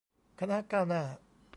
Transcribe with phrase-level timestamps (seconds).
[0.39, 1.03] คณะก้าวหน้า